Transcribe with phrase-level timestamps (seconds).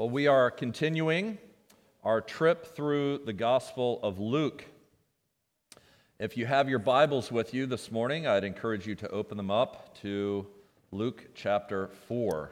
[0.00, 1.36] Well, we are continuing
[2.02, 4.64] our trip through the Gospel of Luke.
[6.18, 9.50] If you have your Bibles with you this morning, I'd encourage you to open them
[9.50, 10.46] up to
[10.90, 12.50] Luke chapter 4.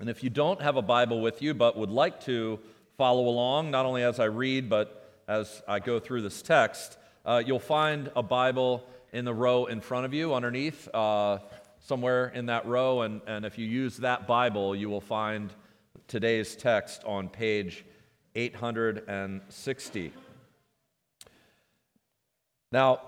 [0.00, 2.58] And if you don't have a Bible with you but would like to
[2.96, 6.96] follow along, not only as I read, but as I go through this text,
[7.26, 11.40] uh, you'll find a Bible in the row in front of you underneath, uh,
[11.80, 13.02] somewhere in that row.
[13.02, 15.52] And, and if you use that Bible, you will find
[16.08, 17.84] today's text on page
[18.34, 20.12] 860.
[22.72, 23.00] Now,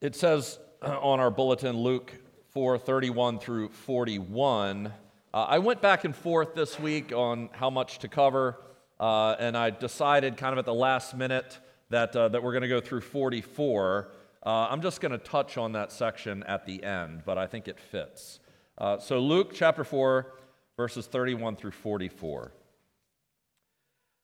[0.00, 2.12] it says on our bulletin, Luke
[2.48, 4.92] 4 31 through 41.
[5.32, 8.58] Uh, I went back and forth this week on how much to cover,
[8.98, 11.60] uh, and I decided kind of at the last minute
[11.90, 14.10] that, uh, that we're going to go through 44.
[14.44, 17.68] Uh, I'm just going to touch on that section at the end, but I think
[17.68, 18.40] it fits.
[18.76, 20.32] Uh, so, Luke chapter 4,
[20.80, 22.44] verses 31 through 44.
[22.44, 22.52] It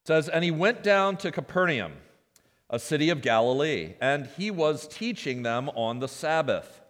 [0.06, 1.92] says, And he went down to Capernaum,
[2.70, 6.80] a city of Galilee, and he was teaching them on the Sabbath.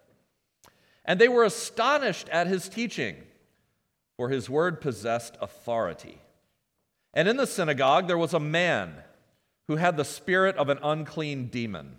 [1.03, 3.17] And they were astonished at his teaching,
[4.15, 6.21] for his word possessed authority.
[7.13, 8.93] And in the synagogue there was a man
[9.67, 11.97] who had the spirit of an unclean demon.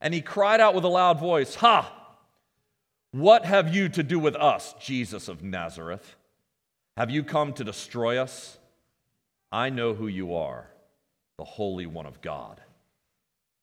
[0.00, 1.96] And he cried out with a loud voice, Ha!
[3.12, 6.16] What have you to do with us, Jesus of Nazareth?
[7.00, 8.58] Have you come to destroy us?
[9.50, 10.66] I know who you are,
[11.38, 12.60] the Holy One of God.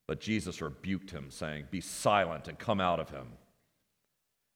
[0.07, 3.27] But Jesus rebuked him, saying, Be silent and come out of him.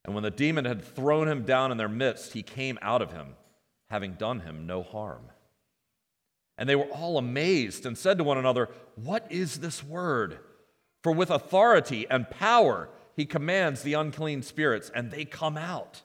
[0.03, 3.11] And when the demon had thrown him down in their midst, he came out of
[3.11, 3.35] him,
[3.91, 5.25] having done him no harm.
[6.57, 10.39] And they were all amazed and said to one another, What is this word?
[11.03, 16.01] For with authority and power he commands the unclean spirits, and they come out.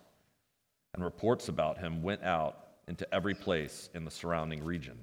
[0.92, 4.98] And reports about him went out into every place in the surrounding region.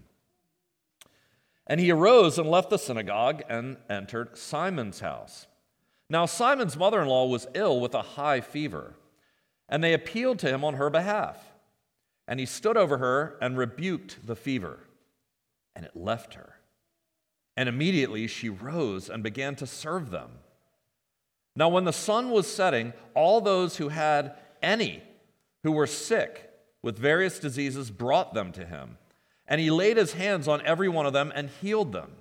[1.68, 5.48] And he arose and left the synagogue and entered Simon's house.
[6.10, 8.96] Now, Simon's mother in law was ill with a high fever,
[9.70, 11.38] and they appealed to him on her behalf.
[12.28, 14.80] And he stood over her and rebuked the fever,
[15.76, 16.56] and it left her.
[17.56, 20.30] And immediately she rose and began to serve them.
[21.56, 25.04] Now, when the sun was setting, all those who had any
[25.64, 26.53] who were sick
[26.84, 28.98] with various diseases brought them to him.
[29.48, 32.12] And he laid his hands on every one of them and healed them.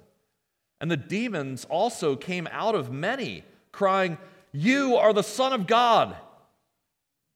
[0.81, 4.17] And the demons also came out of many, crying,
[4.53, 6.17] You are the Son of God.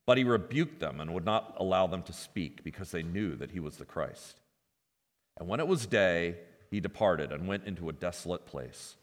[0.07, 3.51] But he rebuked them and would not allow them to speak because they knew that
[3.51, 4.41] he was the Christ.
[5.37, 6.37] And when it was day,
[6.71, 8.97] he departed and went into a desolate place.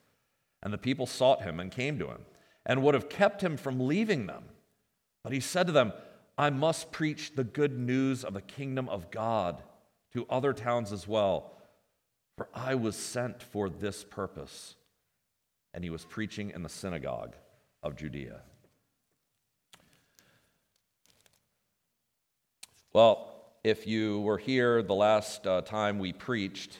[0.61, 2.25] And the people sought him and came to him
[2.65, 4.43] and would have kept him from leaving them.
[5.23, 5.91] But he said to them,
[6.37, 9.61] I must preach the good news of the kingdom of God
[10.13, 11.51] to other towns as well,
[12.37, 14.75] for I was sent for this purpose.
[15.73, 17.35] And he was preaching in the synagogue
[17.81, 18.41] of Judea.
[22.93, 23.33] Well,
[23.63, 26.79] if you were here the last uh, time we preached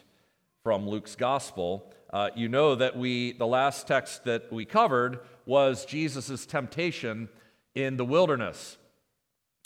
[0.64, 5.86] from Luke's gospel, uh, you know that we, the last text that we covered was
[5.86, 7.30] Jesus' temptation
[7.74, 8.78] in the wilderness.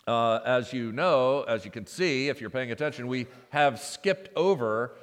[0.07, 4.29] Uh, as you know, as you can see, if you're paying attention, we have skipped
[4.37, 4.93] over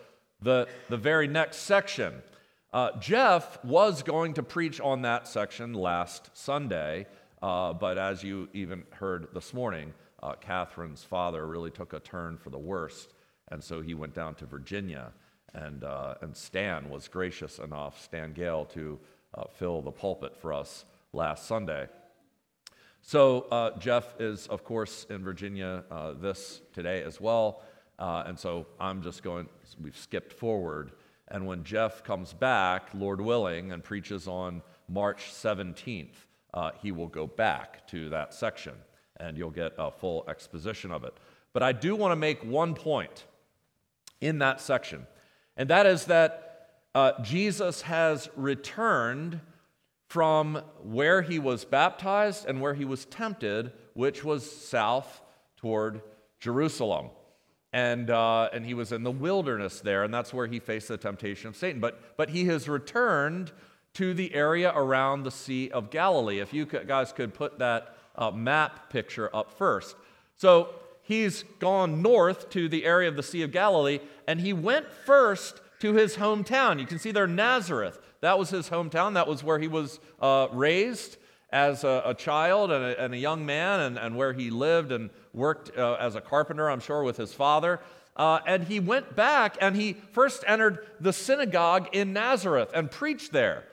[0.41, 2.23] the, the very next section.
[2.73, 7.07] Uh, Jeff was going to preach on that section last Sunday,
[7.43, 12.39] uh, but as you even heard this morning, uh, Catherine's father really took a turn
[12.39, 13.13] for the worst,
[13.49, 15.13] and so he went down to Virginia.
[15.53, 18.99] And, uh, and Stan was gracious enough, Stan Gale, to
[19.35, 21.89] uh, fill the pulpit for us last Sunday.
[23.07, 27.61] So, uh, Jeff is, of course, in Virginia uh, this today as well.
[27.99, 29.47] Uh, and so I'm just going,
[29.79, 30.93] we've skipped forward.
[31.29, 36.15] And when Jeff comes back, Lord willing, and preaches on March 17th,
[36.55, 38.73] uh, he will go back to that section
[39.19, 41.13] and you'll get a full exposition of it.
[41.53, 43.27] But I do want to make one point
[44.23, 45.07] in that section,
[45.59, 49.41] and that is that uh, Jesus has returned
[50.09, 55.23] from where he was baptized and where he was tempted, which was south
[55.57, 56.03] toward
[56.41, 57.11] Jerusalem.
[57.73, 60.97] And, uh, and he was in the wilderness there, and that's where he faced the
[60.97, 61.81] temptation of Satan.
[61.81, 63.51] But, but he has returned
[63.95, 66.39] to the area around the Sea of Galilee.
[66.39, 69.97] If you guys could put that uh, map picture up first.
[70.37, 74.87] So he's gone north to the area of the Sea of Galilee, and he went
[74.91, 76.81] first to his hometown.
[76.81, 77.99] You can see there Nazareth.
[78.25, 79.15] That was his hometown.
[79.15, 81.19] That was where he was uh, raised
[81.51, 84.93] as a, a child and a, and a, young man, and, and, where he lived
[84.93, 87.81] and worked uh, as a carpenter, I'm sure, with his father.
[88.17, 93.31] Uh, and he went back and he first entered the synagogue in Nazareth and preached
[93.31, 93.65] there.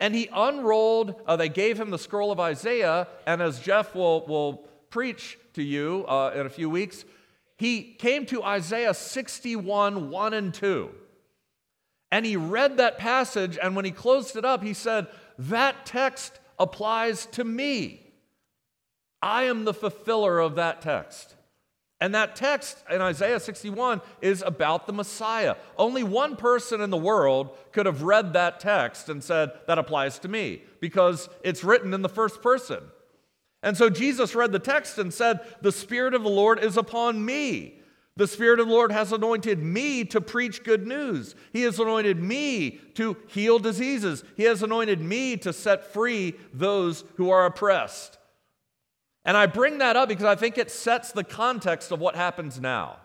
[0.00, 4.26] And he unrolled, uh, they gave him the scroll of Isaiah, and as Jeff will,
[4.26, 7.04] will preach to you uh, in a few weeks,
[7.56, 10.90] he came to Isaiah 61, 1 and 2.
[12.16, 15.06] And he read that passage, and when he closed it up, he said,
[15.38, 18.06] That text applies to me.
[19.20, 21.34] I am the fulfiller of that text.
[22.00, 25.56] And that text in Isaiah 61 is about the Messiah.
[25.76, 30.18] Only one person in the world could have read that text and said, That applies
[30.20, 32.82] to me, because it's written in the first person.
[33.62, 37.22] And so Jesus read the text and said, The Spirit of the Lord is upon
[37.22, 37.82] me.
[38.16, 41.34] The Spirit of the Lord has anointed me to preach good news.
[41.52, 44.24] He has anointed me to heal diseases.
[44.36, 48.18] He has anointed me to set free those who are oppressed.
[49.24, 52.58] And I bring that up because I think it sets the context of what happens
[52.58, 52.96] now.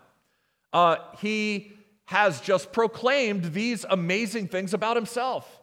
[0.71, 1.73] Uh, he
[2.05, 5.61] has just proclaimed these amazing things about himself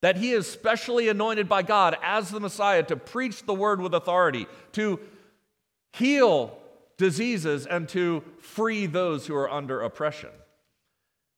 [0.00, 3.94] that he is specially anointed by God as the Messiah to preach the word with
[3.94, 5.00] authority, to
[5.92, 6.56] heal
[6.98, 10.30] diseases, and to free those who are under oppression.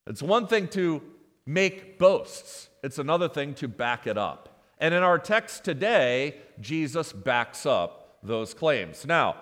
[0.07, 1.03] It's one thing to
[1.47, 4.62] make boasts, it's another thing to back it up.
[4.79, 9.07] And in our text today, Jesus backs up those claims.
[9.07, 9.37] Now,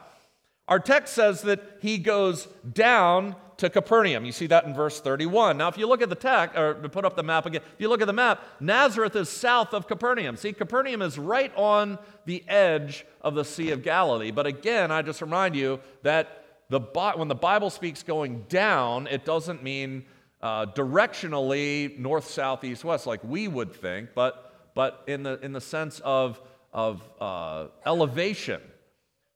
[0.66, 4.24] our text says that he goes down to Capernaum.
[4.24, 5.58] You see that in verse 31.
[5.58, 7.88] Now, if you look at the text, or put up the map again, if you
[7.88, 10.36] look at the map, Nazareth is south of Capernaum.
[10.36, 14.30] See, Capernaum is right on the edge of the Sea of Galilee.
[14.30, 19.24] But again, I just remind you that the, when the Bible speaks going down, it
[19.24, 20.04] doesn't mean
[20.40, 25.52] uh, directionally north, south, east, west, like we would think, but, but in, the, in
[25.52, 26.40] the sense of
[26.72, 28.60] of uh, elevation.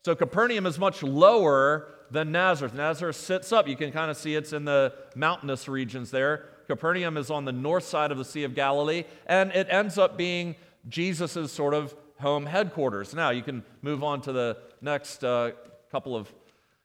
[0.04, 2.74] So Capernaum is much lower than Nazareth.
[2.74, 3.66] Nazareth sits up.
[3.66, 6.46] You can kind of see it's in the mountainous regions there.
[6.68, 10.16] Capernaum is on the north side of the Sea of Galilee, and it ends up
[10.16, 10.54] being
[10.88, 13.14] Jesus' sort of home headquarters.
[13.14, 15.52] Now, you can move on to the next uh,
[15.90, 16.32] couple of.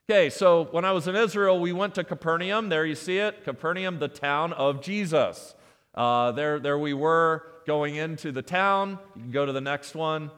[0.10, 2.70] Okay, so when I was in Israel, we went to Capernaum.
[2.70, 5.54] There you see it Capernaum, the town of Jesus.
[5.94, 8.98] Uh, there, there we were going into the town.
[9.16, 10.32] You can go to the next one.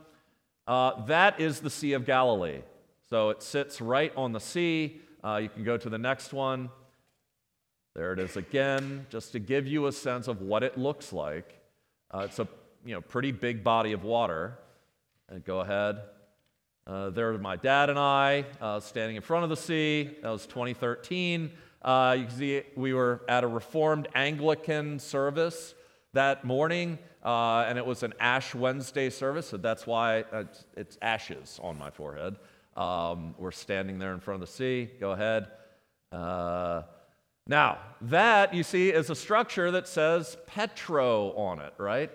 [0.68, 2.62] Uh, that is the Sea of Galilee.
[3.10, 5.02] So it sits right on the sea.
[5.24, 6.70] Uh, you can go to the next one.
[7.96, 11.60] There it is again, just to give you a sense of what it looks like.
[12.12, 12.48] Uh, it's a
[12.86, 14.60] you know, pretty big body of water.
[15.28, 16.02] And go ahead.
[16.86, 20.12] Uh, there my dad and I uh, standing in front of the sea.
[20.22, 21.52] That was 2013.
[21.82, 25.74] Uh, you can see we were at a Reformed Anglican service
[26.14, 27.00] that morning.
[27.24, 31.78] Uh, and it was an Ash Wednesday service, so that's why it's, it's ashes on
[31.78, 32.38] my forehead.
[32.80, 34.90] Um, we're standing there in front of the sea.
[35.02, 35.48] Go ahead.
[36.14, 36.84] Uh,
[37.46, 42.10] now, that, you see, is a structure that says Petro on it, right?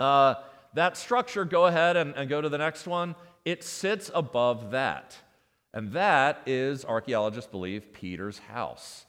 [0.00, 0.36] Uh,
[0.72, 3.14] that structure, go ahead and, and go to the next one.
[3.44, 5.14] It sits above that.
[5.74, 9.04] And that is, archaeologists believe, Peter's house.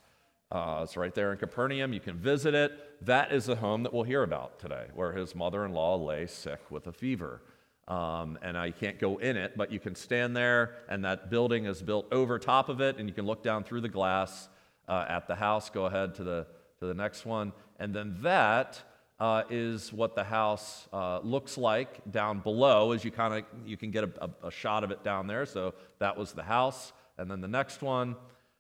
[0.51, 1.93] Uh, it's right there in Capernaum.
[1.93, 3.05] You can visit it.
[3.05, 6.27] That is the home that we'll hear about today, where his mother in law lay
[6.27, 7.41] sick with a fever.
[7.87, 11.65] Um, and I can't go in it, but you can stand there, and that building
[11.65, 14.49] is built over top of it, and you can look down through the glass
[14.87, 15.69] uh, at the house.
[15.69, 16.47] Go ahead to the,
[16.79, 17.53] to the next one.
[17.79, 18.81] And then that
[19.19, 23.77] uh, is what the house uh, looks like down below, as you kind of you
[23.77, 25.45] can get a, a, a, shot of it down there.
[25.45, 26.93] So that was the house.
[27.17, 28.15] And then the next one,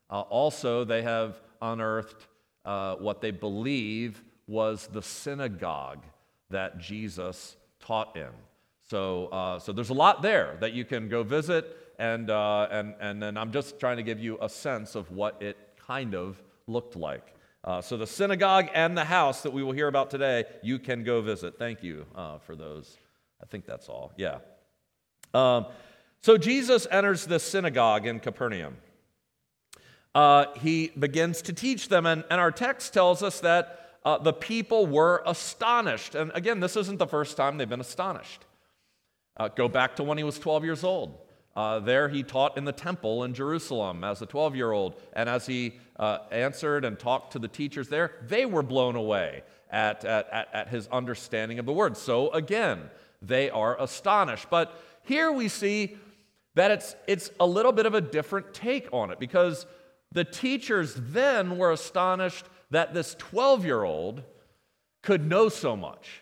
[0.09, 2.27] uh, also they have unearthed
[2.65, 6.03] uh, what they believe was the synagogue
[6.49, 8.29] that Jesus taught in.
[8.89, 12.95] So, uh, so there's a lot there that you can go visit, and, uh, and,
[12.99, 16.41] and then I'm just trying to give you a sense of what it kind of
[16.67, 17.33] looked like.
[17.63, 21.03] Uh, so, the synagogue and the house that we will hear about today, you can
[21.03, 21.59] go visit.
[21.59, 22.95] Thank you uh, for those.
[23.41, 24.13] I think that's all.
[24.15, 24.37] Yeah.
[25.33, 25.65] Um,
[26.21, 28.77] so, Jesus enters the synagogue in Capernaum
[30.17, 32.07] uh, he begins to teach them.
[32.07, 36.15] And, and our text tells us that uh, the people were astonished.
[36.15, 38.43] And again, this isn't the first time they've been astonished.
[39.37, 41.17] Uh, go back to when he was 12 years old.
[41.55, 45.01] Uh, there he taught in the temple in Jerusalem as a 12 year old.
[45.13, 49.43] And as he uh, answered and talked to the teachers there, they were blown away
[49.71, 51.97] at, at, at, his understanding of the word.
[51.97, 52.89] So again,
[53.21, 54.49] they are astonished.
[54.49, 55.97] But here we see
[56.55, 59.65] that it's, it's a little bit of a different take on it because
[60.11, 64.23] the teachers then were astonished that this 12 year old
[65.01, 66.21] could know so much.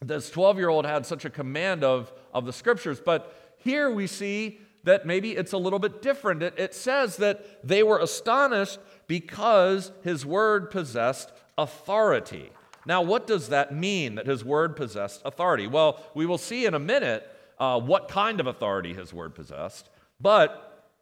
[0.00, 3.00] This 12 year old had such a command of, of the scriptures.
[3.04, 6.42] But here we see that maybe it's a little bit different.
[6.42, 12.50] It, it says that they were astonished because his word possessed authority.
[12.86, 15.66] Now, what does that mean that his word possessed authority?
[15.66, 19.88] Well, we will see in a minute uh, what kind of authority his word possessed.
[20.20, 20.94] But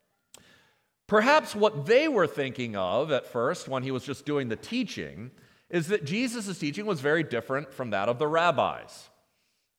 [1.06, 5.30] perhaps what they were thinking of at first when he was just doing the teaching
[5.71, 9.11] is that Jesus' teaching was very different from that of the rabbis.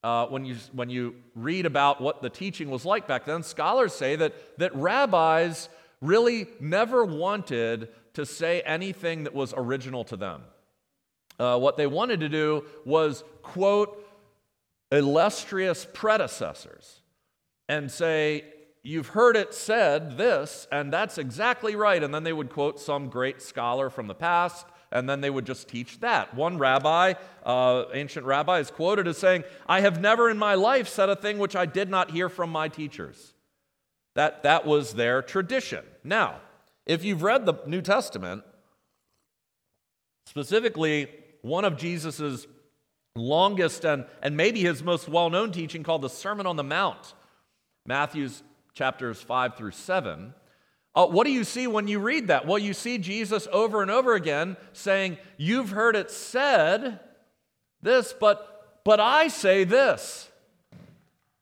[0.03, 3.93] Uh, when, you, when you read about what the teaching was like back then, scholars
[3.93, 5.67] say that, that rabbis
[6.01, 10.41] really never wanted to say anything that was original to them.
[11.39, 14.05] Uh, what they wanted to do was quote
[14.91, 17.01] illustrious predecessors
[17.67, 18.43] and say,
[18.83, 22.03] You've heard it said this, and that's exactly right.
[22.03, 25.45] And then they would quote some great scholar from the past, and then they would
[25.45, 26.33] just teach that.
[26.33, 27.13] One rabbi,
[27.45, 31.15] uh, ancient rabbi, is quoted as saying, I have never in my life said a
[31.15, 33.33] thing which I did not hear from my teachers.
[34.15, 35.83] That, that was their tradition.
[36.03, 36.39] Now,
[36.85, 38.43] if you've read the New Testament,
[40.25, 41.09] specifically
[41.41, 42.47] one of Jesus's
[43.15, 47.13] longest and, and maybe his most well known teaching called the Sermon on the Mount,
[47.85, 50.33] Matthew's chapters 5 through 7.
[50.95, 52.47] Uh, what do you see when you read that?
[52.47, 56.99] Well, you see Jesus over and over again saying, You've heard it said
[57.81, 60.29] this, but, but I say this.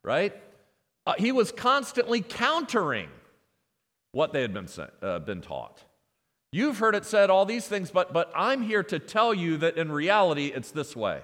[0.04, 0.34] Right?
[1.06, 3.10] Uh, he was constantly countering
[4.12, 4.68] what they had been,
[5.02, 5.84] uh, been taught.
[6.52, 9.78] You've heard it said all these things, but, but I'm here to tell you that
[9.78, 11.22] in reality it's this way.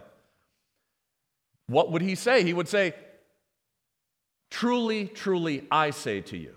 [1.68, 2.44] What would he say?
[2.44, 2.94] He would say,
[4.50, 6.56] Truly, truly, I say to you.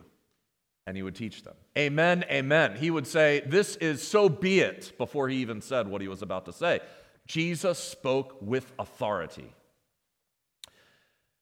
[0.86, 1.54] And he would teach them.
[1.76, 2.76] Amen, amen.
[2.76, 6.22] He would say, This is so be it, before he even said what he was
[6.22, 6.80] about to say.
[7.26, 9.54] Jesus spoke with authority.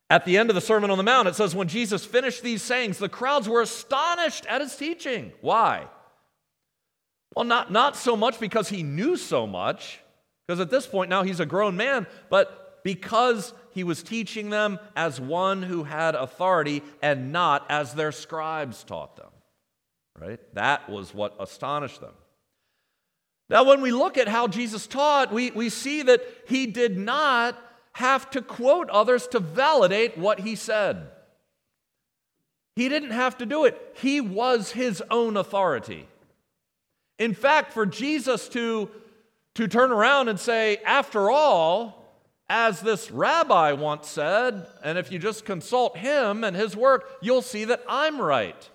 [0.09, 2.63] At the end of the Sermon on the Mount, it says, When Jesus finished these
[2.63, 5.33] sayings, the crowds were astonished at his teaching.
[5.41, 5.87] Why?
[7.35, 10.01] Well, not, not so much because he knew so much,
[10.47, 14.79] because at this point now he's a grown man, but because he was teaching them
[14.97, 19.30] as one who had authority and not as their scribes taught them.
[20.21, 20.41] Right?
[20.55, 22.13] That was what astonished them.
[23.49, 27.59] Now, when we look at how Jesus taught, we, we see that he did not
[27.95, 31.09] have to quote others to validate what he said.
[32.77, 36.07] He didn't have to do it, he was his own authority.
[37.19, 38.89] In fact, for Jesus to,
[39.57, 42.15] to turn around and say, after all,
[42.49, 47.43] as this rabbi once said, and if you just consult him and his work, you'll
[47.43, 48.69] see that I'm right.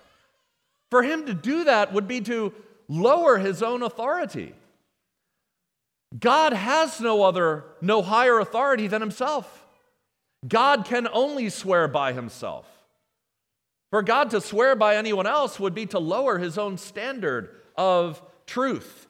[0.90, 2.52] For him to do that would be to
[2.88, 4.54] lower his own authority.
[6.18, 9.66] God has no other, no higher authority than himself.
[10.46, 12.66] God can only swear by himself.
[13.90, 18.22] For God to swear by anyone else would be to lower his own standard of
[18.46, 19.06] truth.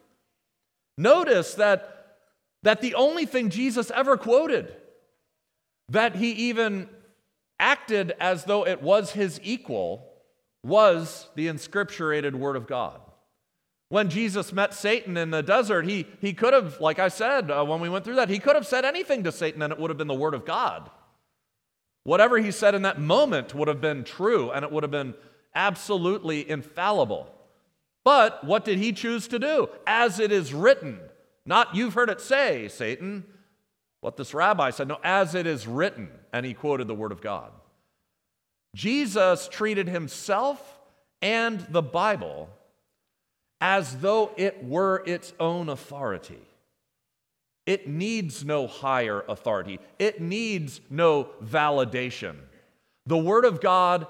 [0.98, 2.16] Notice that,
[2.62, 4.74] that the only thing Jesus ever quoted,
[5.88, 6.88] that he even
[7.58, 10.15] acted as though it was his equal,
[10.66, 13.00] was the inscripturated Word of God.
[13.88, 17.64] When Jesus met Satan in the desert, he, he could have, like I said uh,
[17.64, 19.90] when we went through that, he could have said anything to Satan and it would
[19.90, 20.90] have been the Word of God.
[22.02, 25.14] Whatever he said in that moment would have been true and it would have been
[25.54, 27.32] absolutely infallible.
[28.04, 29.68] But what did he choose to do?
[29.86, 31.00] As it is written.
[31.44, 33.24] Not you've heard it say, Satan.
[34.00, 34.88] What this rabbi said.
[34.88, 36.10] No, as it is written.
[36.32, 37.50] And he quoted the Word of God.
[38.76, 40.78] Jesus treated himself
[41.22, 42.50] and the Bible
[43.58, 46.42] as though it were its own authority.
[47.64, 52.36] It needs no higher authority, it needs no validation.
[53.06, 54.06] The Word of God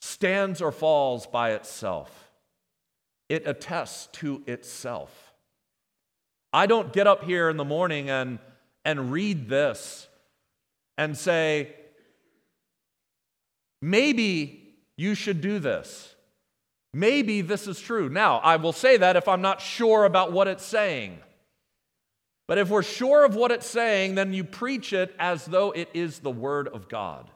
[0.00, 2.30] stands or falls by itself,
[3.28, 5.34] it attests to itself.
[6.50, 8.38] I don't get up here in the morning and,
[8.86, 10.08] and read this
[10.96, 11.74] and say,
[13.80, 16.14] maybe you should do this.
[16.94, 18.08] Maybe this is true.
[18.08, 21.18] Now, I will say that if I'm not sure about what it's saying.
[22.46, 25.90] But if we're sure of what it's saying, then you preach it as though it
[25.92, 27.30] is the Word of God.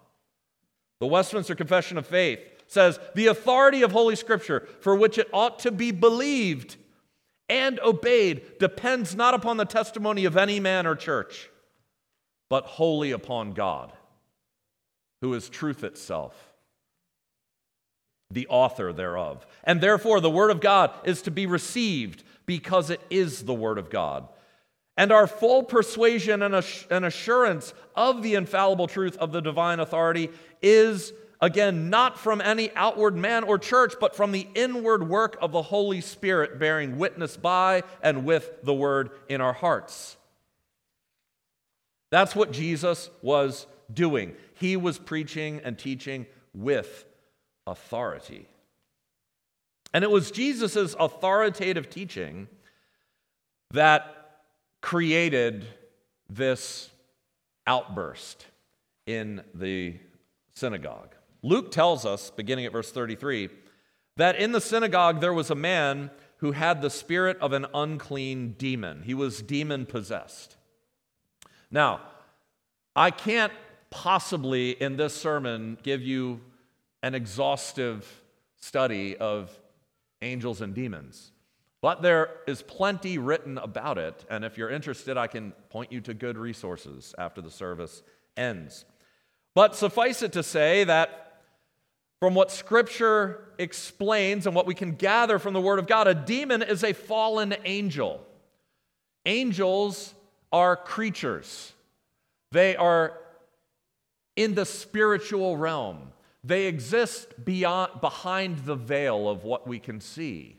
[1.00, 5.58] The Westminster Confession of Faith says the authority of Holy Scripture, for which it ought
[5.60, 6.76] to be believed
[7.48, 11.50] and obeyed, depends not upon the testimony of any man or church,
[12.48, 13.92] but wholly upon God,
[15.20, 16.50] who is truth itself
[18.30, 19.44] the author thereof.
[19.64, 23.76] And therefore, the Word of God is to be received because it is the Word
[23.76, 24.28] of God.
[24.96, 26.54] And our full persuasion and
[27.04, 30.30] assurance of the infallible truth of the divine authority
[30.62, 31.12] is
[31.42, 35.62] Again, not from any outward man or church, but from the inward work of the
[35.62, 40.18] Holy Spirit, bearing witness by and with the word in our hearts.
[42.10, 44.34] That's what Jesus was doing.
[44.54, 47.04] He was preaching and teaching with
[47.66, 48.48] authority.
[49.92, 52.48] And it was Jesus' authoritative teaching
[53.72, 54.42] that
[54.80, 55.66] created
[56.28, 56.90] this
[57.66, 58.46] outburst
[59.06, 59.96] in the
[60.54, 61.14] synagogue.
[61.42, 63.48] Luke tells us, beginning at verse 33,
[64.16, 68.54] that in the synagogue there was a man who had the spirit of an unclean
[68.58, 69.02] demon.
[69.02, 70.56] He was demon possessed.
[71.70, 72.00] Now,
[72.96, 73.52] I can't
[73.90, 76.40] possibly in this sermon give you
[77.02, 78.22] an exhaustive
[78.56, 79.50] study of
[80.22, 81.32] angels and demons.
[81.82, 86.00] But there is plenty written about it, and if you're interested, I can point you
[86.02, 88.02] to good resources after the service
[88.36, 88.84] ends.
[89.54, 91.42] But suffice it to say that
[92.20, 96.14] from what Scripture explains and what we can gather from the Word of God, a
[96.14, 98.26] demon is a fallen angel.
[99.24, 100.14] Angels
[100.52, 101.72] are creatures,
[102.52, 103.19] they are
[104.40, 106.12] in the spiritual realm.
[106.42, 110.56] They exist beyond, behind the veil of what we can see.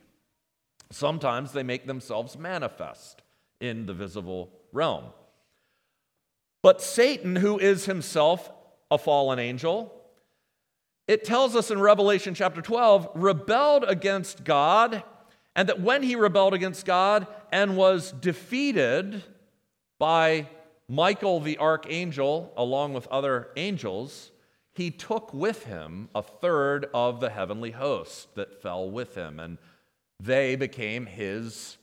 [0.92, 3.24] Sometimes they make themselves manifest
[3.60, 5.06] in the visible realm.
[6.62, 8.52] But Satan, who is himself
[8.92, 9.92] a fallen angel,
[11.08, 15.02] it tells us in Revelation chapter 12, rebelled against God,
[15.56, 19.24] and that when he rebelled against God and was defeated
[19.98, 20.48] by
[20.92, 24.32] Michael the archangel, along with other angels,
[24.74, 29.40] he took with him a third of the heavenly host that fell with him.
[29.40, 29.58] And
[30.20, 31.78] they became his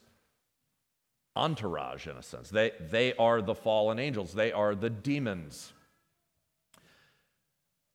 [1.35, 2.51] entourage, in a sense.
[2.51, 5.73] They, they are the fallen angels, they are the demons.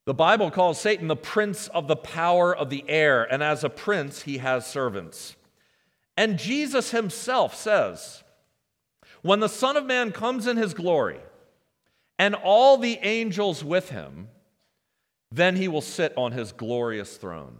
[0.05, 3.69] The Bible calls Satan the prince of the power of the air, and as a
[3.69, 5.37] prince, he has servants.
[6.17, 8.24] And Jesus himself says,
[9.25, 11.17] When the Son of Man comes in his glory,
[12.19, 14.27] and all the angels with him,
[15.31, 17.57] then he will sit on his glorious throne.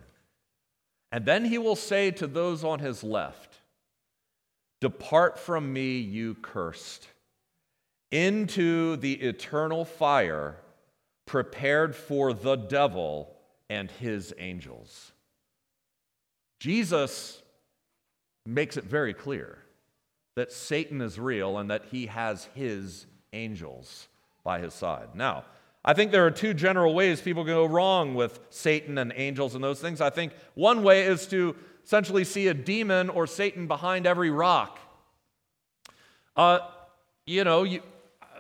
[1.11, 3.61] And then he will say to those on his left,
[4.79, 7.07] Depart from me, you cursed,
[8.11, 10.57] into the eternal fire
[11.25, 13.35] prepared for the devil
[13.71, 15.13] and his angels.
[16.59, 17.41] Jesus
[18.45, 19.64] makes it very clear
[20.35, 24.07] that Satan is real and that he has his angels
[24.43, 25.09] by his side.
[25.15, 25.45] Now,
[25.83, 29.55] I think there are two general ways people can go wrong with Satan and angels
[29.55, 30.01] and those things.
[30.01, 34.79] I think one way is to essentially see a demon or Satan behind every rock.
[36.35, 36.59] Uh,
[37.25, 37.81] you know, you,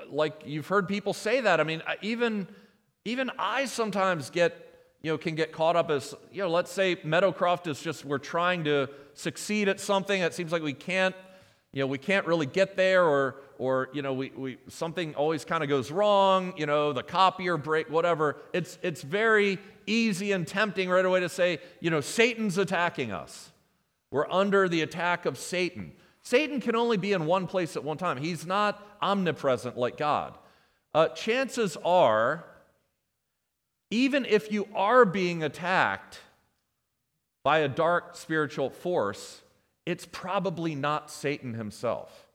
[0.09, 1.59] like you've heard people say that.
[1.59, 2.47] I mean, even
[3.05, 4.61] even I sometimes get
[5.01, 6.49] you know can get caught up as you know.
[6.49, 10.21] Let's say Meadowcroft is just we're trying to succeed at something.
[10.21, 11.15] It seems like we can't
[11.75, 15.43] you know we can't really get there, or or you know we, we something always
[15.43, 18.37] kind of goes wrong you know the copier break whatever.
[18.53, 23.51] It's it's very easy and tempting right away to say you know satan's attacking us.
[24.09, 25.91] We're under the attack of satan.
[26.23, 28.17] Satan can only be in one place at one time.
[28.17, 30.37] He's not omnipresent like god.
[30.93, 32.45] Uh, chances are
[33.91, 36.21] even if you are being attacked
[37.43, 39.41] by a dark spiritual force
[39.85, 42.25] it's probably not satan himself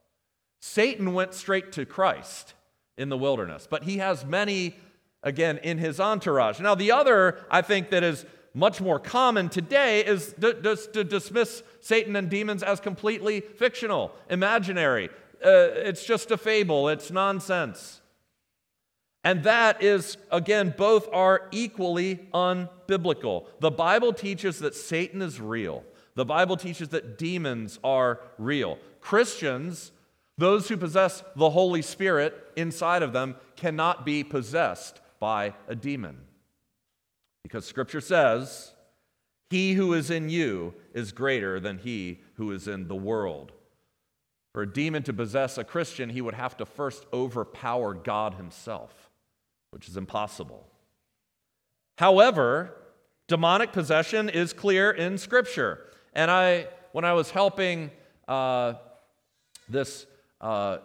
[0.60, 2.54] Satan went straight to Christ
[2.98, 4.76] in the wilderness, but he has many,
[5.22, 6.60] again, in his entourage.
[6.60, 11.62] Now, the other, I think, that is much more common today is just to dismiss
[11.80, 15.08] Satan and demons as completely fictional, imaginary.
[15.42, 18.00] Uh, it's just a fable, it's nonsense.
[19.24, 23.46] And that is, again, both are equally unbiblical.
[23.60, 25.84] The Bible teaches that Satan is real,
[26.20, 28.78] the Bible teaches that demons are real.
[29.00, 29.90] Christians
[30.36, 36.18] those who possess the Holy Spirit inside of them cannot be possessed by a demon.
[37.42, 38.72] Because Scripture says,
[39.50, 43.52] He who is in you is greater than he who is in the world.
[44.54, 49.10] For a demon to possess a Christian, he would have to first overpower God Himself,
[49.70, 50.66] which is impossible.
[51.98, 52.76] However,
[53.28, 55.86] demonic possession is clear in Scripture.
[56.14, 57.90] And I, when I was helping
[58.26, 58.74] uh,
[59.68, 60.06] this
[60.40, 60.78] uh,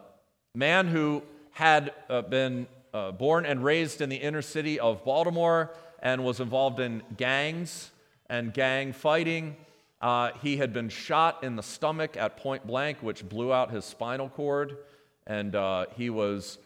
[0.54, 5.74] man who had uh, been uh, born and raised in the inner city of Baltimore
[6.02, 7.92] and was involved in gangs
[8.30, 9.56] and gang fighting.
[10.02, 13.86] Uh, he had been shot in the stomach at point blank, which blew out his
[13.86, 14.78] spinal cord,
[15.26, 16.58] and uh, he was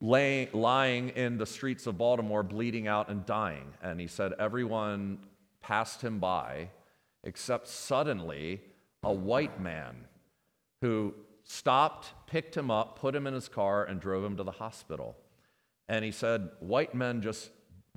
[0.00, 3.72] lay, lying in the streets of Baltimore, bleeding out and dying.
[3.82, 5.18] And he said everyone
[5.62, 6.68] passed him by,
[7.28, 8.62] except suddenly
[9.02, 10.06] a white man
[10.80, 11.14] who
[11.44, 15.14] stopped, picked him up, put him in his car, and drove him to the hospital.
[15.88, 17.50] And he said, White men just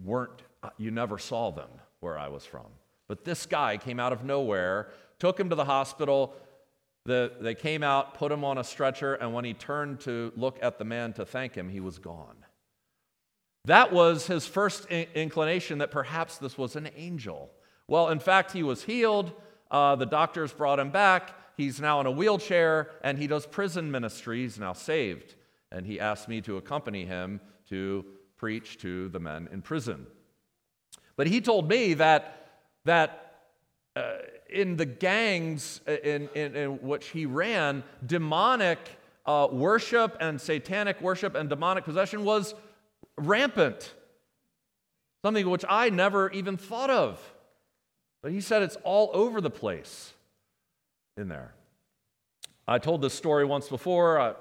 [0.04, 0.44] weren't,
[0.78, 1.70] you never saw them
[2.02, 2.68] where I was from.
[3.08, 6.34] But this guy came out of nowhere, took him to the hospital.
[7.06, 10.60] The, they came out, put him on a stretcher, and when he turned to look
[10.62, 12.36] at the man to thank him, he was gone.
[13.66, 17.50] That was his first in- inclination that perhaps this was an angel.
[17.92, 19.34] Well, in fact, he was healed.
[19.70, 21.36] Uh, the doctors brought him back.
[21.58, 24.44] He's now in a wheelchair and he does prison ministry.
[24.44, 25.36] He's now saved.
[25.74, 28.06] And he asked me to accompany him to
[28.38, 30.08] preach to the men in prison.
[31.18, 33.42] But he told me that that
[33.98, 38.80] uh, in the gangs uh, in, in, in, which he ran, demonic
[39.26, 42.56] uh, worship and satanic worship and demonic possession was
[43.18, 43.94] rampant.
[45.26, 47.34] Something which I never even thought of.
[48.22, 50.14] But he said it's all over the place
[51.18, 51.54] in there.
[52.68, 54.20] I told this story once before.
[54.20, 54.34] Uh,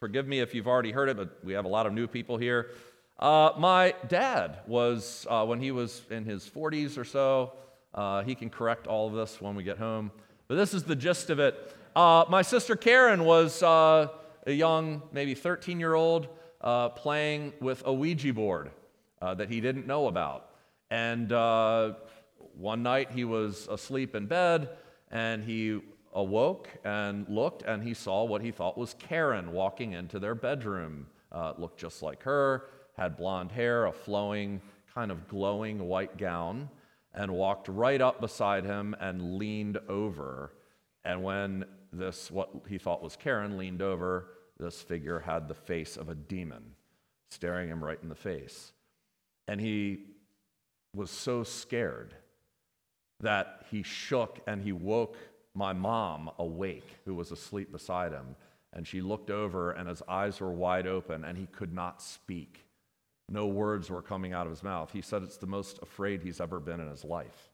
[0.00, 2.38] forgive me if you've already heard it, but we have a lot of new people
[2.38, 2.70] here.
[3.18, 7.52] Uh, my dad was, uh, when he was in his 40s or so,
[7.94, 10.10] uh, he can correct all of this when we get home.
[10.48, 11.76] But this is the gist of it.
[11.94, 14.08] Uh, my sister Karen was uh,
[14.46, 16.28] a young, maybe 13 year old,
[16.96, 18.70] playing with a Ouija board
[19.20, 20.48] that he didn't know about.
[20.90, 21.28] And
[22.62, 24.70] one night he was asleep in bed
[25.10, 25.80] and he
[26.14, 31.08] awoke and looked and he saw what he thought was Karen walking into their bedroom.
[31.32, 34.60] Uh, looked just like her had blonde hair, a flowing,
[34.94, 36.68] kind of glowing white gown,
[37.14, 40.52] and walked right up beside him and leaned over.
[41.04, 44.28] And when this, what he thought was Karen, leaned over,
[44.60, 46.62] this figure had the face of a demon
[47.30, 48.72] staring him right in the face.
[49.48, 50.04] And he
[50.94, 52.14] was so scared
[53.22, 55.16] that he shook and he woke
[55.54, 58.36] my mom awake, who was asleep beside him.
[58.72, 62.64] And she looked over, and his eyes were wide open, and he could not speak.
[63.28, 64.90] No words were coming out of his mouth.
[64.92, 67.50] He said it's the most afraid he's ever been in his life.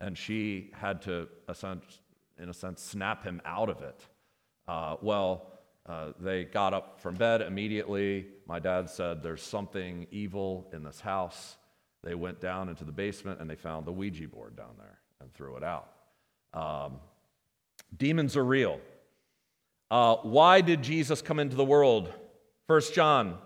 [0.00, 1.28] And she had to,
[2.38, 4.06] in a sense, snap him out of it.
[4.66, 5.52] Uh, well,
[5.86, 8.26] uh, they got up from bed immediately.
[8.46, 11.56] My dad said, There's something evil in this house.
[12.02, 15.32] They went down into the basement and they found the Ouija board down there and
[15.32, 15.88] threw it out.
[16.52, 16.98] Um,
[17.96, 18.80] demons are real.
[19.90, 22.12] Uh, why did Jesus come into the world?
[22.66, 23.38] First John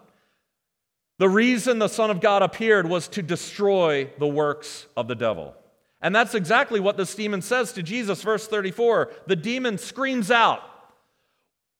[1.18, 5.54] the reason the Son of God appeared was to destroy the works of the devil.
[6.02, 9.10] And that's exactly what this demon says to Jesus, verse 34.
[9.26, 10.60] The demon screams out,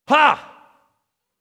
[0.07, 0.53] Ha!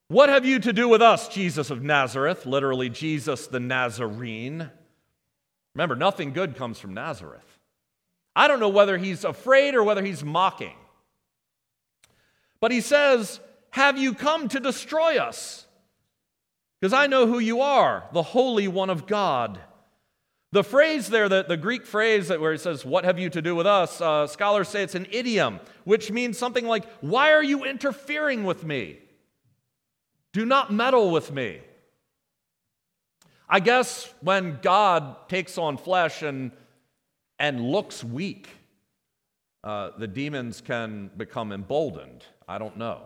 [0.09, 2.44] What have you to do with us, Jesus of Nazareth?
[2.44, 4.70] Literally, Jesus the Nazarene.
[5.76, 7.44] Remember, nothing good comes from Nazareth.
[8.34, 10.74] I don't know whether he's afraid or whether he's mocking.
[12.60, 13.40] But he says,
[13.72, 15.66] Have you come to destroy us?
[16.80, 19.60] Because I know who you are, the Holy One of God.
[20.50, 23.54] The phrase there, the, the Greek phrase where it says, What have you to do
[23.54, 24.00] with us?
[24.00, 28.64] Uh, scholars say it's an idiom, which means something like, Why are you interfering with
[28.64, 29.00] me?
[30.32, 31.60] Do not meddle with me.
[33.48, 36.50] I guess when God takes on flesh and,
[37.38, 38.48] and looks weak,
[39.62, 42.24] uh, the demons can become emboldened.
[42.48, 43.02] I don't know.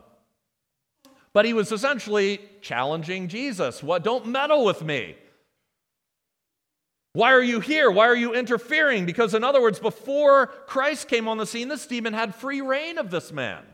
[1.33, 3.83] But he was essentially challenging Jesus.
[3.83, 5.17] What don't meddle with me.
[7.13, 7.91] Why are you here?
[7.91, 9.05] Why are you interfering?
[9.05, 12.99] Because, in other words, before Christ came on the scene, this demon had free reign
[12.99, 13.65] of this man.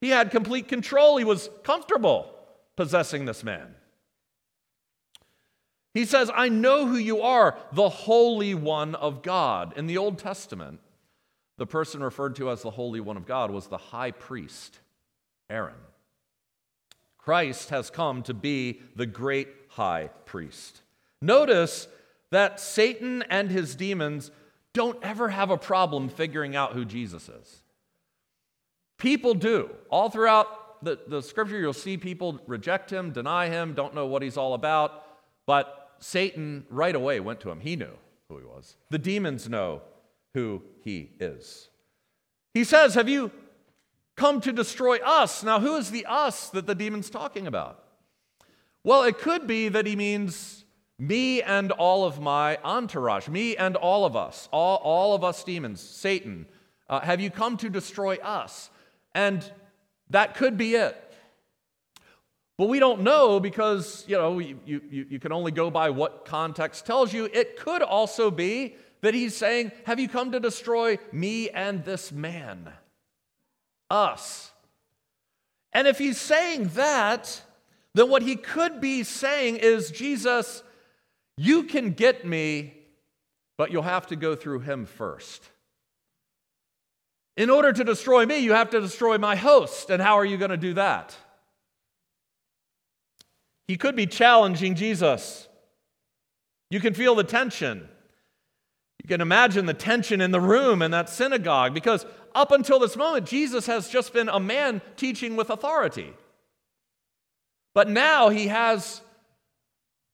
[0.00, 1.18] He had complete control.
[1.18, 2.34] He was comfortable
[2.76, 3.74] possessing this man.
[5.92, 9.76] He says, I know who you are, the Holy One of God.
[9.76, 10.80] In the Old Testament,
[11.58, 14.78] the person referred to as the Holy One of God was the high priest,
[15.48, 15.74] Aaron.
[17.18, 20.82] Christ has come to be the great high priest.
[21.20, 21.88] Notice
[22.30, 24.30] that Satan and his demons
[24.72, 27.62] don't ever have a problem figuring out who Jesus is.
[28.96, 29.70] People do.
[29.90, 34.22] All throughout the, the scripture, you'll see people reject him, deny him, don't know what
[34.22, 35.04] he's all about.
[35.46, 37.60] But Satan right away went to him.
[37.60, 37.96] He knew
[38.28, 38.76] who he was.
[38.90, 39.82] The demons know
[40.34, 41.68] who he is.
[42.54, 43.30] He says, Have you
[44.20, 45.42] come to destroy us.
[45.42, 47.82] Now, who is the us that the demon's talking about?
[48.84, 50.66] Well, it could be that he means
[50.98, 55.42] me and all of my entourage, me and all of us, all, all of us
[55.42, 56.44] demons, Satan.
[56.86, 58.68] Uh, have you come to destroy us?
[59.14, 59.42] And
[60.10, 61.09] that could be it.
[62.60, 66.26] But we don't know because, you know, you, you, you can only go by what
[66.26, 67.24] context tells you.
[67.24, 72.12] It could also be that he's saying, Have you come to destroy me and this
[72.12, 72.70] man?
[73.88, 74.52] Us.
[75.72, 77.40] And if he's saying that,
[77.94, 80.62] then what he could be saying is, Jesus,
[81.38, 82.74] you can get me,
[83.56, 85.48] but you'll have to go through him first.
[87.38, 89.88] In order to destroy me, you have to destroy my host.
[89.88, 91.16] And how are you going to do that?
[93.70, 95.46] He could be challenging Jesus.
[96.70, 97.88] You can feel the tension.
[99.00, 102.04] You can imagine the tension in the room in that synagogue because
[102.34, 106.12] up until this moment, Jesus has just been a man teaching with authority.
[107.72, 109.02] But now he has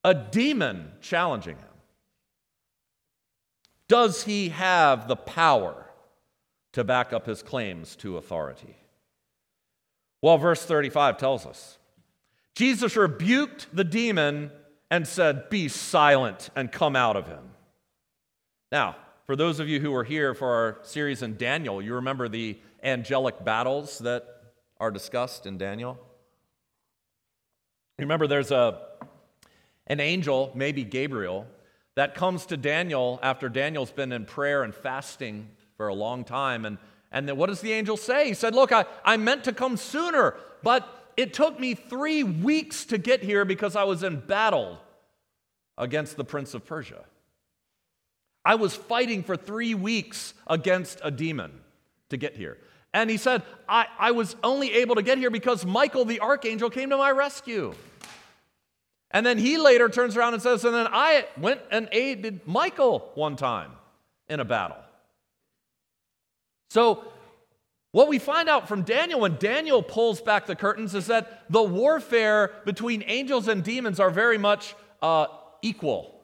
[0.05, 1.65] a demon challenging him.
[3.89, 5.87] Does he have the power
[6.75, 8.77] to back up his claims to authority?
[10.21, 11.79] Well, verse 35 tells us
[12.57, 14.51] Jesus rebuked the demon
[14.91, 17.51] and said, Be silent and come out of him.
[18.73, 22.29] Now, for those of you who were here for our series in Daniel, you remember
[22.29, 24.25] the angelic battles that
[24.81, 25.99] are discussed in Daniel?
[27.99, 28.81] Remember, there's a,
[29.87, 31.47] an angel, maybe Gabriel,
[31.95, 36.65] that comes to Daniel after Daniel's been in prayer and fasting for a long time.
[36.65, 36.79] And,
[37.13, 38.29] and then what does the angel say?
[38.29, 42.85] He said, Look, I, I meant to come sooner, but it took me three weeks
[42.87, 44.79] to get here because I was in battle
[45.79, 47.05] against the prince of Persia.
[48.45, 51.53] I was fighting for three weeks against a demon
[52.11, 52.59] to get here.
[52.95, 56.71] And he said, I, I was only able to get here because Michael the archangel
[56.71, 57.75] came to my rescue.
[59.11, 63.11] And then he later turns around and says, And then I went and aided Michael
[63.15, 63.73] one time
[64.29, 64.79] in a battle.
[66.71, 67.05] So
[67.93, 71.63] what we find out from Daniel when Daniel pulls back the curtains is that the
[71.63, 75.27] warfare between angels and demons are very much uh,
[75.63, 76.21] equal.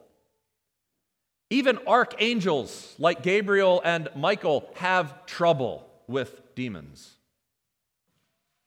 [1.49, 7.13] Even archangels like Gabriel and Michael have trouble with demons.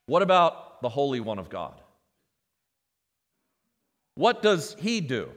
[0.06, 1.80] What about the Holy One of God?
[4.14, 5.30] What does he do?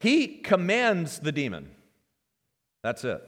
[0.00, 1.70] He commands the demon.
[2.82, 3.22] That's it.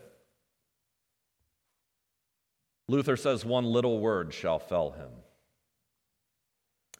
[2.90, 5.10] Luther says, one little word shall fell him.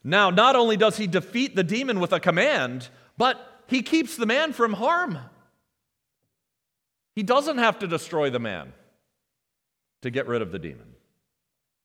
[0.04, 4.24] Now, not only does he defeat the demon with a command, but he keeps the
[4.24, 5.18] man from harm.
[7.16, 8.72] He doesn't have to destroy the man
[10.02, 10.94] to get rid of the demon.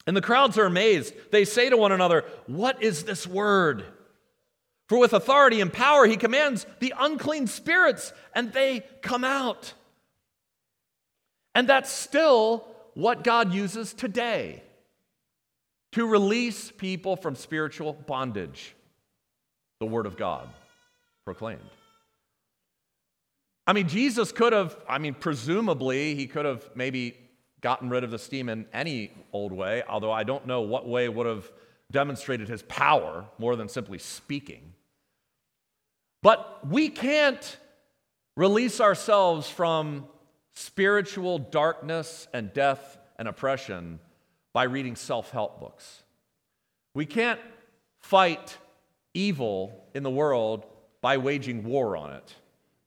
[0.06, 1.15] And the crowds are amazed.
[1.32, 3.84] They say to one another, What is this word?
[4.88, 9.74] For with authority and power he commands the unclean spirits, and they come out.
[11.56, 14.64] And that's still what God uses today
[15.92, 18.76] to release people from spiritual bondage.
[19.80, 20.50] The Word of God
[21.26, 21.62] proclaimed.
[23.68, 27.18] I mean, Jesus could have, I mean, presumably, he could have maybe
[27.62, 31.10] gotten rid of the steam in any old way, although I don't know what way
[31.10, 31.52] would have
[31.92, 34.74] demonstrated his power more than simply speaking.
[36.22, 37.58] But we can't
[38.38, 40.08] release ourselves from
[40.56, 44.00] spiritual darkness and death and oppression
[44.54, 46.04] by reading self help books.
[46.94, 47.39] We can't
[48.00, 48.58] fight
[49.13, 50.65] evil in the world
[51.02, 52.36] by waging war on it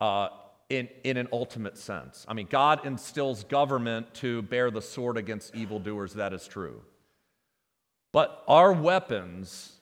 [0.01, 0.29] uh,
[0.69, 2.25] in, in an ultimate sense.
[2.27, 6.83] I mean, God instills government to bear the sword against evildoers, that is true.
[8.13, 9.73] But our weapons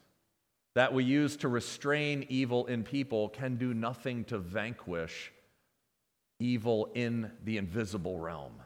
[0.74, 5.32] that we use to restrain evil in people can do nothing to vanquish
[6.38, 8.62] evil in the invisible realm.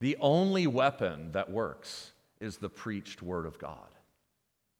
[0.00, 3.88] The only weapon that works is the preached word of God.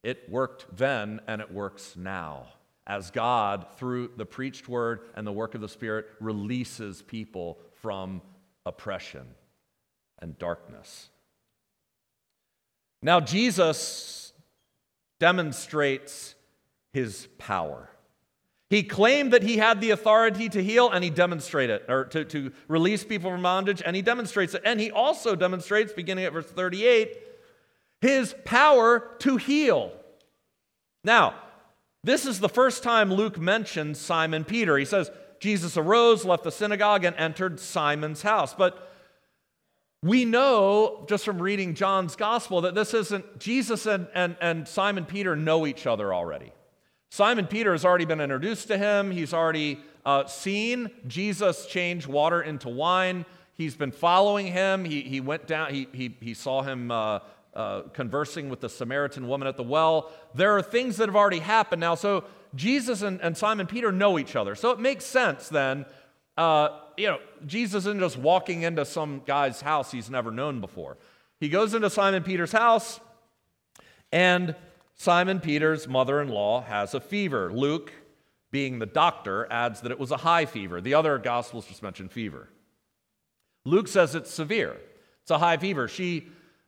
[0.03, 2.47] It worked then and it works now
[2.89, 8.23] as God, through the preached word and the work of the Spirit, releases people from
[8.65, 9.27] oppression
[10.21, 11.11] and darkness.
[13.03, 14.33] Now, Jesus
[15.21, 16.35] demonstrates
[16.93, 17.91] his power.
[18.71, 22.25] He claimed that he had the authority to heal, and he demonstrated it, or to,
[22.27, 24.63] to release people from bondage, and he demonstrates it.
[24.65, 27.17] And he also demonstrates, beginning at verse 38,
[28.03, 29.93] his power to heal.
[31.03, 31.35] Now,
[32.05, 34.77] this is the first time Luke mentions Simon Peter.
[34.77, 38.55] He says, Jesus arose, left the synagogue, and entered Simon's house.
[38.55, 38.93] But
[40.03, 45.07] we know just from reading John's gospel that this isn't, Jesus and, and, and Simon
[45.07, 46.53] Peter know each other already.
[47.11, 49.11] Simon Peter has already been introduced to him.
[49.11, 53.25] He's already uh, seen Jesus change water into wine.
[53.55, 54.85] He's been following him.
[54.85, 57.21] He, he went down, he, he, he saw him uh,
[57.55, 60.13] uh, conversing with the Samaritan woman at the well.
[60.35, 61.95] There are things that have already happened now.
[61.95, 64.55] So Jesus and, and Simon Peter know each other.
[64.55, 65.87] So it makes sense then.
[66.37, 70.99] Uh, you know, Jesus isn't just walking into some guy's house he's never known before.
[71.41, 73.01] He goes into Simon Peter's house,
[74.13, 74.55] and
[74.99, 77.53] Simon Peter's mother in law has a fever.
[77.53, 77.93] Luke,
[78.51, 80.81] being the doctor, adds that it was a high fever.
[80.81, 82.49] The other Gospels just mention fever.
[83.65, 84.77] Luke says it's severe.
[85.23, 85.87] It's a high fever.
[85.87, 86.27] She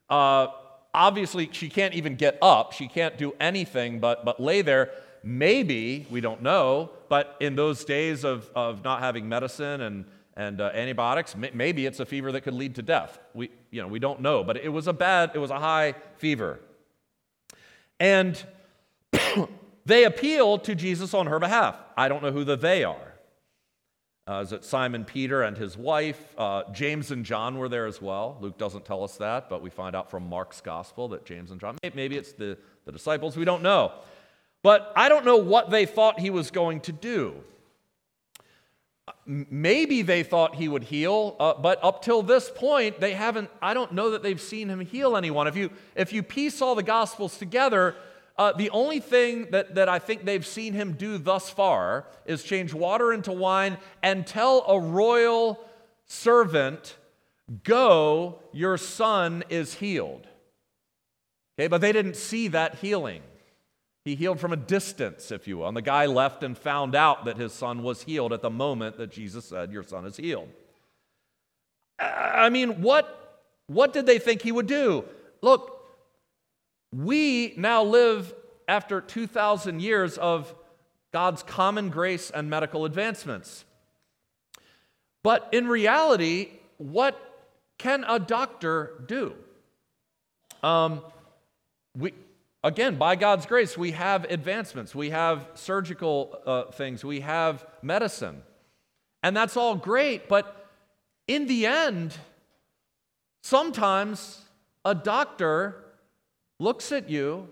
[0.08, 0.46] uh,
[0.94, 2.72] obviously she can't even get up.
[2.72, 4.90] She can't do anything but but lay there.
[5.24, 10.04] Maybe we don't know, but in those days of of not having medicine and
[10.36, 13.18] and uh, antibiotics, maybe it's a fever that could lead to death.
[13.34, 15.94] We you know we don't know, but it was a bad, it was a high
[16.16, 16.60] fever.
[18.00, 18.42] And
[19.84, 21.76] they appeal to Jesus on her behalf.
[21.96, 23.10] I don't know who the they are.
[24.26, 26.34] Uh, is it Simon Peter and his wife?
[26.38, 28.38] Uh, James and John were there as well.
[28.40, 31.60] Luke doesn't tell us that, but we find out from Mark's gospel that James and
[31.60, 33.92] John, maybe it's the, the disciples, we don't know.
[34.62, 37.34] But I don't know what they thought he was going to do.
[39.27, 43.75] Maybe they thought he would heal, uh, but up till this point, they haven't, I
[43.75, 45.46] don't know that they've seen him heal anyone.
[45.46, 47.94] If you, if you piece all the Gospels together,
[48.37, 52.42] uh, the only thing that, that I think they've seen him do thus far is
[52.42, 55.62] change water into wine and tell a royal
[56.07, 56.96] servant,
[57.64, 60.27] Go, your son is healed.
[61.59, 63.23] Okay, but they didn't see that healing.
[64.04, 65.68] He healed from a distance, if you will.
[65.68, 68.96] And the guy left and found out that his son was healed at the moment
[68.96, 70.48] that Jesus said, Your son is healed.
[71.98, 75.04] I mean, what, what did they think he would do?
[75.42, 75.82] Look,
[76.92, 78.34] we now live
[78.66, 80.54] after 2,000 years of
[81.12, 83.64] God's common grace and medical advancements.
[85.22, 87.18] But in reality, what
[87.78, 89.34] can a doctor do?
[90.62, 91.02] Um,
[91.96, 92.12] we,
[92.62, 98.42] again, by God's grace, we have advancements, we have surgical uh, things, we have medicine.
[99.23, 100.68] And that's all great, but
[101.27, 102.16] in the end,
[103.42, 104.42] sometimes
[104.85, 105.85] a doctor
[106.59, 107.49] looks at you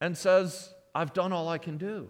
[0.00, 2.08] and says, I've done all I can do.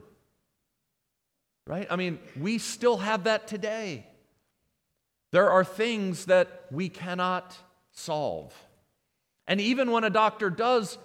[1.67, 1.87] Right?
[1.91, 4.07] I mean, we still have that today.
[5.31, 7.57] There are things that we cannot
[7.93, 8.55] solve.
[9.47, 10.99] And even when a doctor does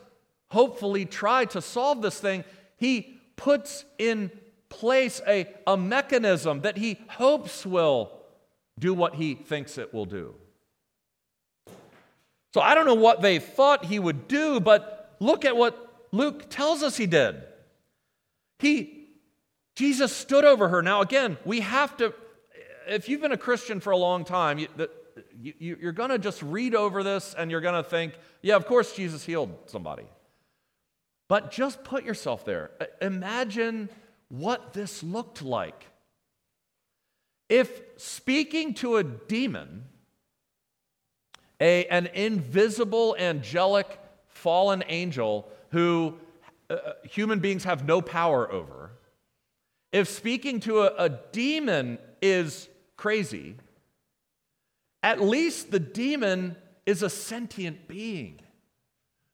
[0.50, 2.44] hopefully try to solve this thing,
[2.78, 4.32] he puts in
[4.70, 8.12] place a, a mechanism that he hopes will
[8.80, 10.36] do what he thinks it will do.
[12.54, 16.50] So I don't know what they thought he would do, but look at what Luke
[16.50, 17.42] tells us he did.
[18.60, 19.08] He,
[19.76, 20.82] Jesus stood over her.
[20.82, 22.14] Now, again, we have to,
[22.88, 24.68] if you've been a Christian for a long time, you,
[25.40, 28.66] you, you're going to just read over this and you're going to think, yeah, of
[28.66, 30.06] course Jesus healed somebody.
[31.28, 32.72] But just put yourself there.
[33.02, 33.90] Imagine
[34.30, 35.88] what this looked like.
[37.50, 39.86] If speaking to a demon,
[41.60, 46.16] a, an invisible angelic fallen angel who
[46.70, 48.92] uh, uh, human beings have no power over,
[49.92, 53.56] if speaking to a, a demon is crazy,
[55.02, 58.40] at least the demon is a sentient being.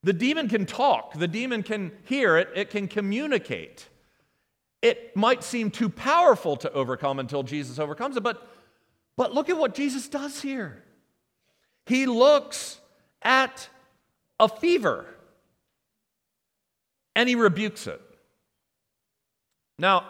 [0.04, 3.88] The demon can talk, the demon can hear it, it can communicate.
[4.82, 8.46] It might seem too powerful to overcome until Jesus overcomes it, but,
[9.16, 10.84] but look at what Jesus does here.
[11.86, 12.80] He looks
[13.22, 13.70] at
[14.40, 15.06] a fever.
[17.16, 18.02] And he rebukes it.
[19.80, 20.08] Now,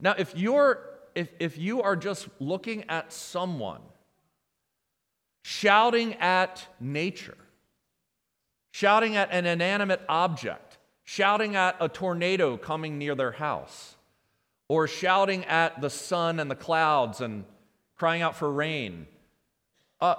[0.00, 3.80] now if you're if, if you are just looking at someone
[5.42, 7.36] shouting at nature,
[8.70, 13.96] shouting at an inanimate object, shouting at a tornado coming near their house,
[14.68, 17.44] or shouting at the sun and the clouds and
[17.96, 19.06] crying out for rain,
[20.00, 20.14] uh,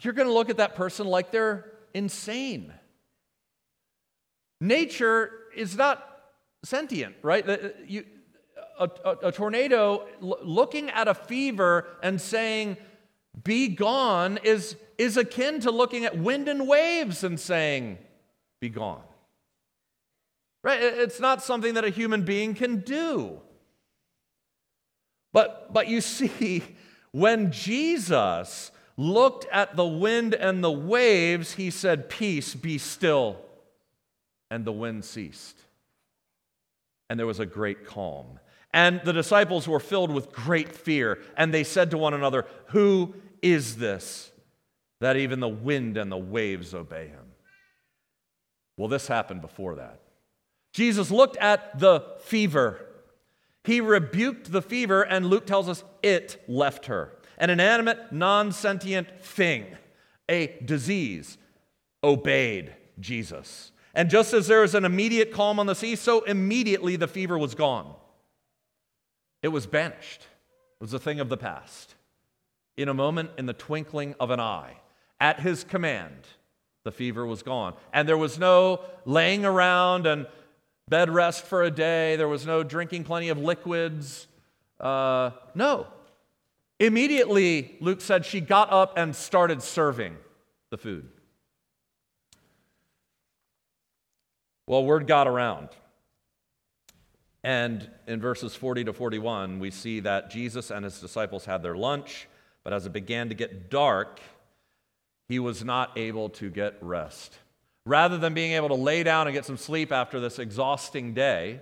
[0.00, 2.72] you're going to look at that person like they're insane.
[4.60, 6.04] Nature is not
[6.64, 7.46] sentient, right?
[7.86, 8.04] You,
[8.78, 12.76] a, a, a, tornado looking at a fever and saying,
[13.42, 17.98] be gone, is, is akin to looking at wind and waves and saying,
[18.60, 19.02] be gone.
[20.62, 20.80] Right?
[20.82, 23.40] It's not something that a human being can do.
[25.32, 26.62] But, but you see,
[27.10, 33.36] when Jesus looked at the wind and the waves, he said, Peace, be still.
[34.50, 35.58] And the wind ceased.
[37.10, 38.38] And there was a great calm.
[38.74, 41.22] And the disciples were filled with great fear.
[41.36, 44.32] And they said to one another, Who is this
[45.00, 47.24] that even the wind and the waves obey him?
[48.76, 50.00] Well, this happened before that.
[50.72, 52.84] Jesus looked at the fever.
[53.62, 57.12] He rebuked the fever, and Luke tells us it left her.
[57.38, 59.66] An inanimate, non sentient thing,
[60.28, 61.38] a disease,
[62.02, 63.70] obeyed Jesus.
[63.94, 67.38] And just as there was an immediate calm on the sea, so immediately the fever
[67.38, 67.94] was gone.
[69.44, 71.96] It was banished, it was a thing of the past.
[72.78, 74.78] In a moment, in the twinkling of an eye,
[75.20, 76.26] at his command,
[76.82, 77.74] the fever was gone.
[77.92, 80.26] And there was no laying around and
[80.88, 84.28] bed rest for a day, there was no drinking plenty of liquids.
[84.80, 85.88] Uh, no.
[86.80, 90.16] Immediately, Luke said she got up and started serving
[90.70, 91.06] the food.
[94.66, 95.68] Well, word got around.
[97.44, 101.76] And in verses 40 to 41, we see that Jesus and his disciples had their
[101.76, 102.26] lunch,
[102.64, 104.18] but as it began to get dark,
[105.28, 107.38] he was not able to get rest.
[107.84, 111.60] Rather than being able to lay down and get some sleep after this exhausting day,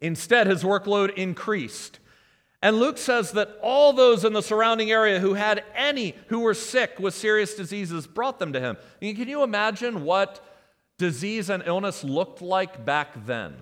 [0.00, 1.98] instead his workload increased.
[2.62, 6.54] And Luke says that all those in the surrounding area who had any who were
[6.54, 8.76] sick with serious diseases brought them to him.
[8.80, 10.44] I mean, can you imagine what
[10.96, 13.56] disease and illness looked like back then?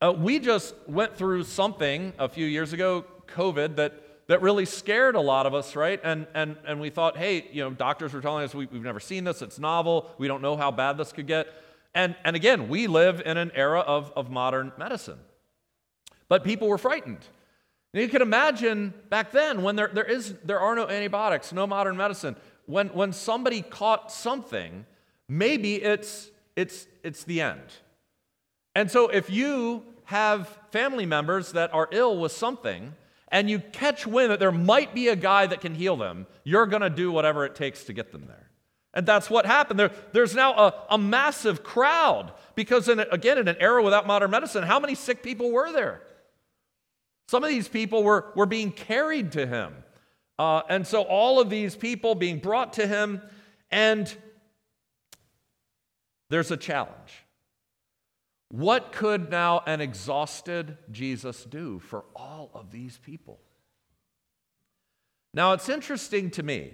[0.00, 5.16] Uh, we just went through something a few years ago, COVID, that that really scared
[5.16, 5.98] a lot of us, right?
[6.04, 9.00] And, and, and we thought, hey, you know, doctors were telling us we, we've never
[9.00, 11.48] seen this, it's novel, we don't know how bad this could get.
[11.94, 15.18] And, and again, we live in an era of, of modern medicine.
[16.28, 17.24] But people were frightened.
[17.94, 21.66] And you can imagine back then when there, there, is, there are no antibiotics, no
[21.66, 22.36] modern medicine,
[22.66, 24.84] when, when somebody caught something,
[25.26, 27.62] maybe it's, it's, it's the end.
[28.78, 32.94] And so if you have family members that are ill with something,
[33.26, 36.64] and you catch wind that there might be a guy that can heal them, you're
[36.64, 38.52] going to do whatever it takes to get them there.
[38.94, 39.80] And that's what happened.
[39.80, 44.30] There, there's now a, a massive crowd because, in, again, in an era without modern
[44.30, 46.00] medicine, how many sick people were there?
[47.26, 49.74] Some of these people were, were being carried to him.
[50.38, 53.22] Uh, and so, all of these people being brought to him,
[53.72, 54.16] and
[56.30, 57.24] there's a challenge.
[58.50, 63.40] What could now an exhausted Jesus do for all of these people?
[65.34, 66.72] Now, it's interesting to me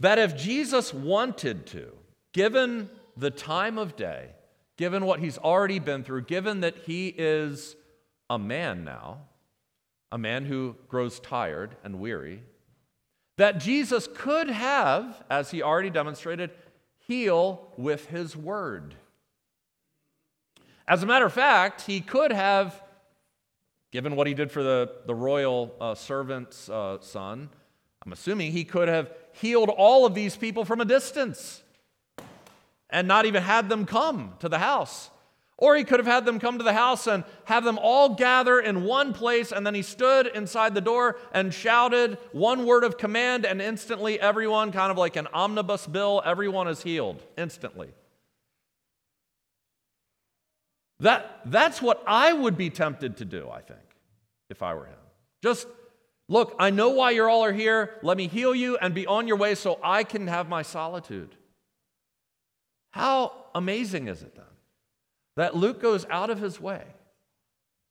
[0.00, 1.92] that if Jesus wanted to,
[2.32, 4.30] given the time of day,
[4.76, 7.76] given what he's already been through, given that he is
[8.28, 9.20] a man now,
[10.10, 12.42] a man who grows tired and weary,
[13.36, 16.50] that Jesus could have, as he already demonstrated,
[16.98, 18.96] heal with his word.
[20.86, 22.80] As a matter of fact, he could have,
[23.90, 27.48] given what he did for the, the royal uh, servant's uh, son,
[28.04, 31.62] I'm assuming he could have healed all of these people from a distance
[32.90, 35.10] and not even had them come to the house.
[35.56, 38.60] Or he could have had them come to the house and have them all gather
[38.60, 42.98] in one place, and then he stood inside the door and shouted one word of
[42.98, 47.94] command, and instantly everyone, kind of like an omnibus bill, everyone is healed instantly.
[51.00, 53.80] That, that's what I would be tempted to do, I think,
[54.48, 54.94] if I were him.
[55.42, 55.66] Just
[56.28, 57.98] look, I know why you all are here.
[58.02, 61.34] Let me heal you and be on your way so I can have my solitude.
[62.92, 64.44] How amazing is it then
[65.36, 66.84] that Luke goes out of his way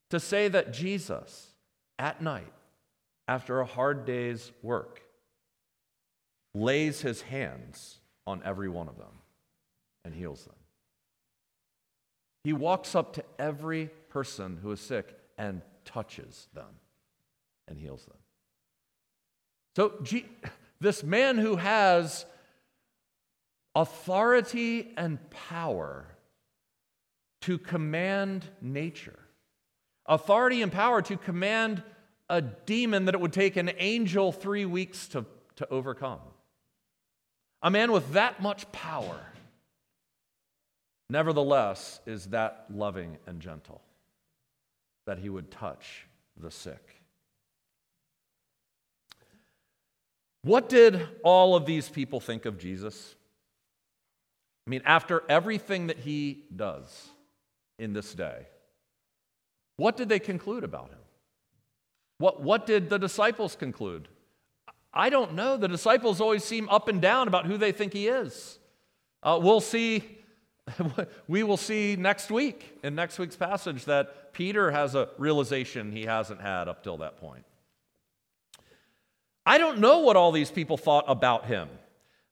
[0.09, 1.47] to say that Jesus,
[1.99, 2.53] at night,
[3.27, 5.01] after a hard day's work,
[6.53, 9.19] lays his hands on every one of them
[10.05, 10.55] and heals them?
[12.43, 16.79] He walks up to every person who is sick and touches them
[17.67, 18.17] and heals them.
[19.75, 19.93] So,
[20.79, 22.25] this man who has
[23.73, 26.05] authority and power
[27.41, 29.19] to command nature,
[30.05, 31.81] authority and power to command
[32.29, 35.25] a demon that it would take an angel three weeks to,
[35.55, 36.19] to overcome.
[37.61, 39.19] A man with that much power
[41.13, 43.81] nevertheless is that loving and gentle
[45.05, 47.01] that he would touch the sick.
[50.41, 53.15] What did all of these people think of Jesus?
[54.65, 57.09] I mean, after everything that he does
[57.77, 58.47] in this day,
[59.77, 60.99] what did they conclude about him?
[62.17, 64.07] What, what did the disciples conclude?
[64.91, 65.57] I don't know.
[65.57, 68.57] The disciples always seem up and down about who they think he is.
[69.21, 70.22] Uh, we'll see
[71.27, 76.03] we will see next week in next week's passage that Peter has a realization he
[76.03, 77.45] hasn't had up till that point.
[79.45, 81.69] I don't know what all these people thought about him.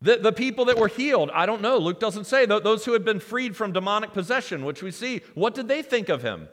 [0.01, 1.77] The, the people that were healed, I don't know.
[1.77, 2.45] Luke doesn't say.
[2.45, 6.09] Those who had been freed from demonic possession, which we see, what did they think
[6.09, 6.47] of him?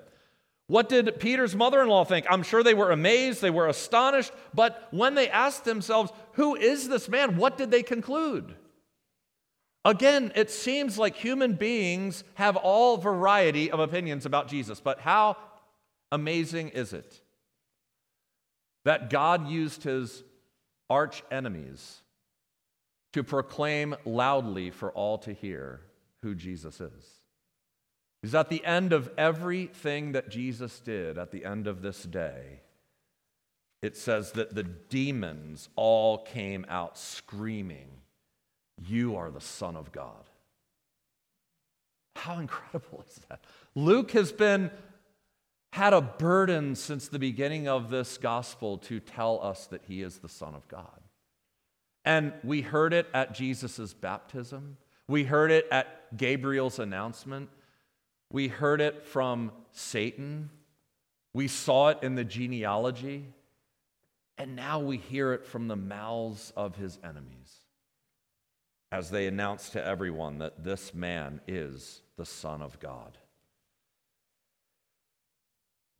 [0.66, 2.26] What did Peter's mother in law think?
[2.28, 6.88] I'm sure they were amazed, they were astonished, but when they asked themselves, Who is
[6.88, 7.36] this man?
[7.36, 8.54] What did they conclude?
[9.88, 15.38] Again, it seems like human beings have all variety of opinions about Jesus, but how
[16.12, 17.22] amazing is it
[18.84, 20.22] that God used his
[20.90, 22.02] arch enemies
[23.14, 25.80] to proclaim loudly for all to hear
[26.20, 27.20] who Jesus is.
[28.20, 32.60] Because at the end of everything that Jesus did, at the end of this day,
[33.80, 37.88] it says that the demons all came out screaming,
[38.86, 40.28] You are the Son of God.
[42.16, 43.44] How incredible is that?
[43.74, 44.70] Luke has been
[45.72, 50.18] had a burden since the beginning of this gospel to tell us that he is
[50.18, 51.00] the Son of God.
[52.04, 54.78] And we heard it at Jesus' baptism.
[55.08, 57.50] We heard it at Gabriel's announcement.
[58.32, 60.50] We heard it from Satan.
[61.34, 63.26] We saw it in the genealogy.
[64.38, 67.57] And now we hear it from the mouths of his enemies
[68.90, 73.18] as they announce to everyone that this man is the Son of God.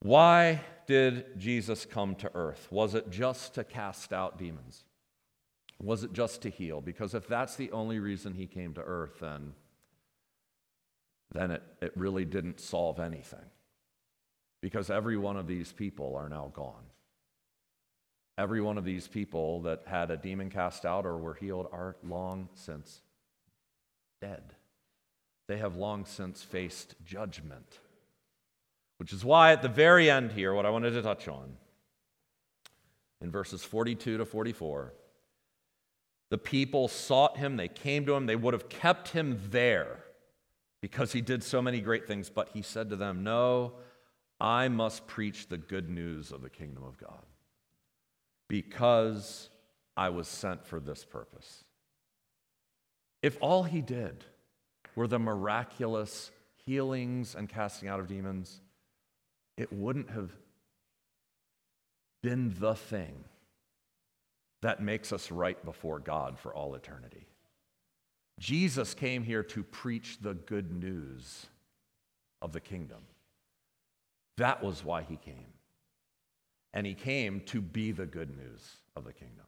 [0.00, 2.68] Why did Jesus come to earth?
[2.70, 4.84] Was it just to cast out demons?
[5.82, 6.80] Was it just to heal?
[6.80, 9.54] Because if that's the only reason he came to earth, then,
[11.32, 13.44] then it, it really didn't solve anything.
[14.60, 16.84] Because every one of these people are now gone.
[18.38, 21.96] Every one of these people that had a demon cast out or were healed are
[22.04, 23.02] long since
[24.20, 24.54] dead.
[25.48, 27.80] They have long since faced judgment.
[28.98, 31.56] Which is why, at the very end here, what I wanted to touch on
[33.20, 34.94] in verses 42 to 44
[36.30, 40.04] the people sought him, they came to him, they would have kept him there
[40.82, 42.28] because he did so many great things.
[42.28, 43.72] But he said to them, No,
[44.38, 47.24] I must preach the good news of the kingdom of God
[48.48, 49.50] because
[49.96, 51.64] I was sent for this purpose.
[53.22, 54.24] If all he did
[54.94, 56.30] were the miraculous
[56.64, 58.60] healings and casting out of demons,
[59.56, 60.30] it wouldn't have
[62.22, 63.24] been the thing
[64.62, 67.26] that makes us right before God for all eternity.
[68.38, 71.46] Jesus came here to preach the good news
[72.40, 73.00] of the kingdom.
[74.36, 75.46] That was why he came.
[76.74, 79.44] And he came to be the good news of the kingdom.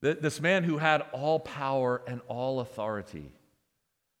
[0.00, 3.32] This man who had all power and all authority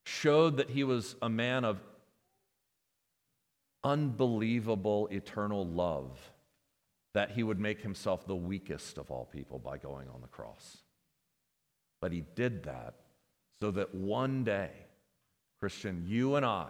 [0.04, 1.80] showed that he was a man of
[3.84, 6.18] unbelievable eternal love
[7.14, 10.78] that he would make himself the weakest of all people by going on the cross.
[12.00, 12.94] But he did that
[13.60, 14.70] so that one day,
[15.58, 16.68] Christian, you and I,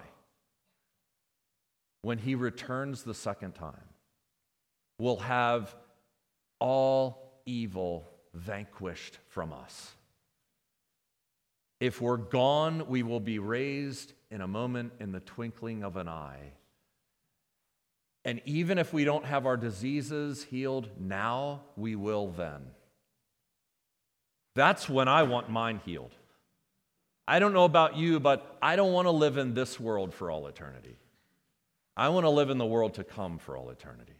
[2.03, 3.74] when he returns the second time,
[4.99, 5.74] will have
[6.59, 9.92] all evil vanquished from us.
[11.80, 16.09] If we're gone, we will be raised in a moment in the twinkling of an
[16.09, 16.53] eye
[18.28, 22.61] and even if we don't have our diseases healed now, we will then.
[24.55, 26.14] That's when I want mine healed.
[27.26, 30.30] I don't know about you, but I don't want to live in this world for
[30.30, 30.99] all eternity.
[31.96, 34.12] I want to live in the world to come for all eternity.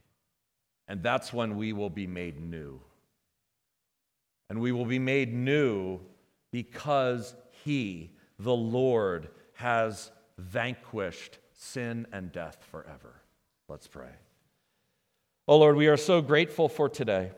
[0.89, 2.81] And that's when we will be made new.
[4.49, 6.01] And we will be made new
[6.51, 7.35] because
[7.65, 13.21] He, the Lord, has vanquished sin and death forever.
[13.69, 14.11] Let's pray.
[15.47, 17.33] Oh Lord, we are so grateful for today.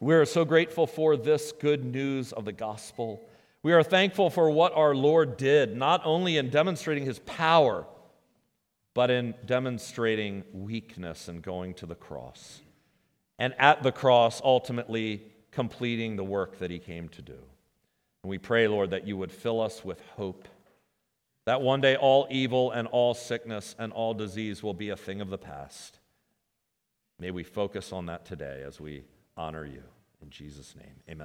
[0.00, 3.28] We are so grateful for this good news of the gospel.
[3.62, 7.86] We are thankful for what our Lord did, not only in demonstrating his power,
[8.94, 12.60] but in demonstrating weakness and going to the cross.
[13.38, 17.38] And at the cross, ultimately completing the work that he came to do.
[18.22, 20.46] And we pray, Lord, that you would fill us with hope
[21.46, 25.20] that one day all evil and all sickness and all disease will be a thing
[25.20, 25.98] of the past.
[27.18, 29.04] May we focus on that today as we
[29.36, 29.82] honor you.
[30.22, 31.18] In Jesus' name, amen.